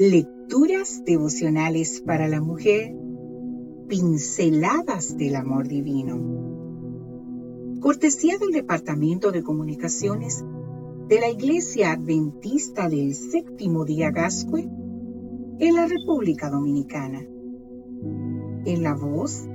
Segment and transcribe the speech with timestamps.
[0.00, 2.94] Lecturas devocionales para la mujer.
[3.88, 6.20] Pinceladas del amor divino.
[7.80, 10.44] Cortesía del Departamento de Comunicaciones
[11.08, 14.70] de la Iglesia Adventista del Séptimo Día Gascue
[15.58, 17.26] en la República Dominicana.
[18.66, 19.48] En la voz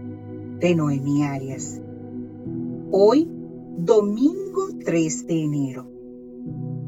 [0.59, 1.81] de Noemí Arias.
[2.91, 3.29] Hoy,
[3.77, 5.89] domingo 3 de enero.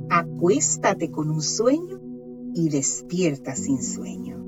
[0.10, 2.05] Acuéstate con un sueño
[2.56, 4.42] y despierta sin sueño.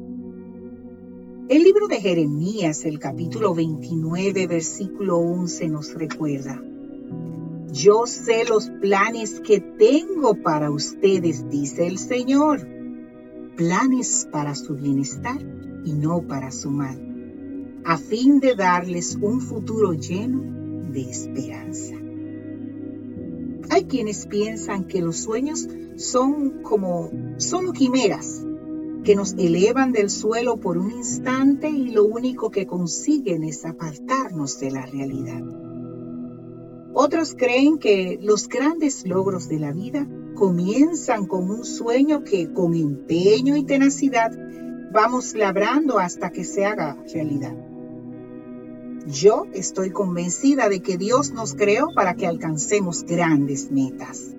[1.49, 6.61] El libro de Jeremías, el capítulo 29, versículo 11 nos recuerda,
[7.71, 12.65] Yo sé los planes que tengo para ustedes, dice el Señor,
[13.57, 15.39] planes para su bienestar
[15.83, 22.06] y no para su mal, a fin de darles un futuro lleno de esperanza.
[23.77, 25.67] Hay quienes piensan que los sueños
[25.97, 28.43] son como solo quimeras
[29.03, 34.59] que nos elevan del suelo por un instante y lo único que consiguen es apartarnos
[34.59, 35.43] de la realidad.
[36.95, 42.73] Otros creen que los grandes logros de la vida comienzan con un sueño que con
[42.73, 44.31] empeño y tenacidad
[44.91, 47.55] vamos labrando hasta que se haga realidad.
[49.07, 54.35] Yo estoy convencida de que Dios nos creó para que alcancemos grandes metas.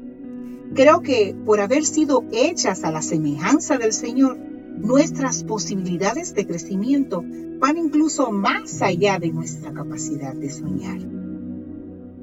[0.74, 7.24] Creo que por haber sido hechas a la semejanza del Señor, nuestras posibilidades de crecimiento
[7.58, 10.98] van incluso más allá de nuestra capacidad de soñar.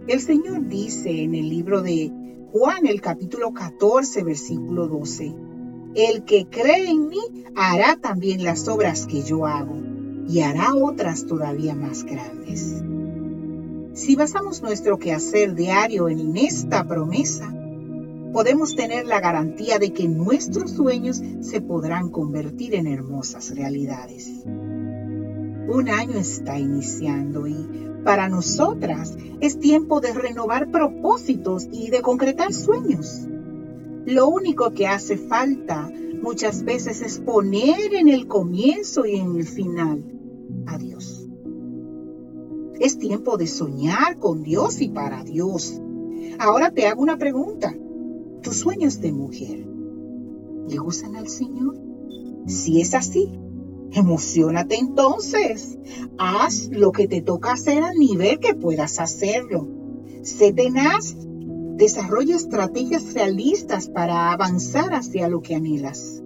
[0.08, 2.12] El Señor dice en el libro de
[2.52, 5.34] Juan, el capítulo 14, versículo 12,
[5.96, 7.22] El que cree en mí
[7.56, 9.95] hará también las obras que yo hago
[10.28, 12.84] y hará otras todavía más grandes.
[13.94, 17.54] Si basamos nuestro quehacer diario en esta promesa,
[18.34, 24.30] podemos tener la garantía de que nuestros sueños se podrán convertir en hermosas realidades.
[24.46, 27.56] Un año está iniciando y
[28.03, 33.22] para nosotras es tiempo de renovar propósitos y de concretar sueños.
[34.06, 35.90] Lo único que hace falta
[36.22, 40.03] muchas veces es poner en el comienzo y en el final
[40.68, 41.28] a Dios.
[42.80, 45.81] Es tiempo de soñar con Dios y para Dios.
[46.40, 47.74] Ahora te hago una pregunta.
[48.42, 49.66] ¿Tus sueños de mujer
[50.68, 51.75] le gustan al Señor?
[52.48, 53.40] Si es así,
[53.92, 55.78] emocionate entonces.
[56.18, 59.68] Haz lo que te toca hacer al nivel que puedas hacerlo.
[60.22, 61.16] Sé tenaz.
[61.75, 66.24] Desarrolla estrategias realistas para avanzar hacia lo que anhelas,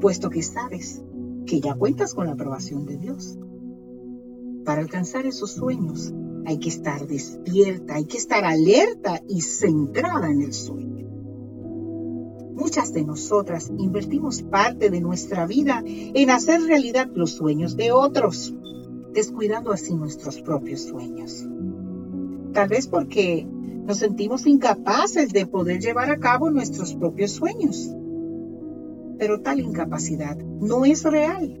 [0.00, 1.02] puesto que sabes
[1.44, 3.38] que ya cuentas con la aprobación de Dios.
[4.64, 6.14] Para alcanzar esos sueños
[6.46, 11.06] hay que estar despierta, hay que estar alerta y centrada en el sueño.
[12.54, 18.54] Muchas de nosotras invertimos parte de nuestra vida en hacer realidad los sueños de otros,
[19.12, 21.46] descuidando así nuestros propios sueños.
[22.54, 23.46] Tal vez porque
[23.88, 27.90] nos sentimos incapaces de poder llevar a cabo nuestros propios sueños.
[29.18, 31.58] Pero tal incapacidad no es real.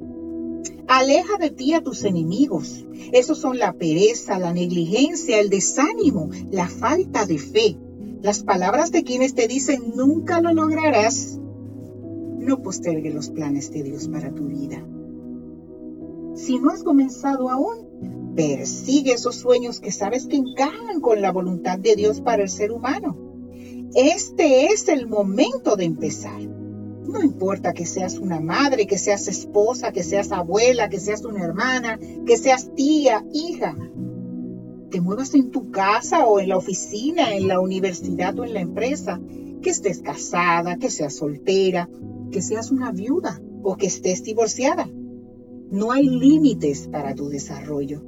[0.88, 2.84] Aleja de ti a tus enemigos.
[3.12, 7.78] Esos son la pereza, la negligencia, el desánimo, la falta de fe,
[8.20, 11.40] las palabras de quienes te dicen nunca lo lograrás.
[12.38, 14.84] No postergue los planes de Dios para tu vida.
[16.34, 21.76] Si no has comenzado aún, persigue esos sueños que sabes que encajan con la voluntad
[21.76, 23.18] de Dios para el ser humano.
[23.96, 26.40] Este es el momento de empezar.
[26.40, 31.42] No importa que seas una madre, que seas esposa, que seas abuela, que seas una
[31.42, 33.76] hermana, que seas tía, hija.
[34.90, 38.60] Te muevas en tu casa o en la oficina, en la universidad o en la
[38.60, 39.20] empresa.
[39.62, 41.90] Que estés casada, que seas soltera,
[42.30, 44.88] que seas una viuda o que estés divorciada.
[45.72, 48.07] No hay límites para tu desarrollo.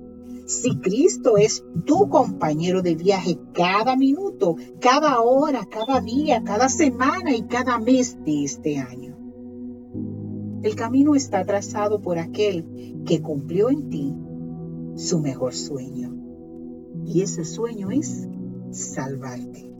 [0.50, 7.36] Si Cristo es tu compañero de viaje cada minuto, cada hora, cada día, cada semana
[7.36, 9.16] y cada mes de este año.
[10.64, 14.12] El camino está trazado por aquel que cumplió en ti
[14.96, 16.16] su mejor sueño.
[17.06, 18.26] Y ese sueño es
[18.72, 19.72] salvarte.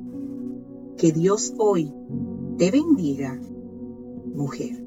[0.97, 1.93] Que Dios hoy
[2.59, 3.41] te bendiga,
[4.37, 4.80] mujer.